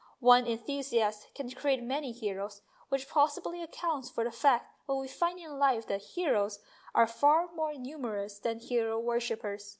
One 0.19 0.47
enthusiast 0.47 1.27
can 1.35 1.51
create 1.51 1.83
many 1.83 2.11
heroes, 2.11 2.63
which 2.89 3.07
possibly 3.07 3.61
accounts 3.61 4.09
for 4.09 4.23
the 4.23 4.31
fact 4.31 4.75
that 4.87 4.95
we 4.95 5.07
find 5.07 5.37
in 5.37 5.59
life 5.59 5.85
that 5.85 6.01
heroes 6.01 6.57
are 6.95 7.05
far 7.05 7.51
more 7.53 7.75
numerous 7.75 8.39
than 8.39 8.57
hero 8.57 8.97
worshippers. 8.99 9.69